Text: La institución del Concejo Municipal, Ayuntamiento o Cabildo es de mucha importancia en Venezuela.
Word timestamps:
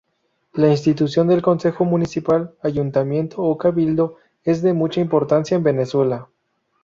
La 0.53 0.71
institución 0.71 1.27
del 1.27 1.43
Concejo 1.43 1.85
Municipal, 1.85 2.55
Ayuntamiento 2.63 3.43
o 3.43 3.55
Cabildo 3.55 4.17
es 4.43 4.63
de 4.63 4.73
mucha 4.73 4.99
importancia 4.99 5.55
en 5.55 5.61
Venezuela. 5.61 6.27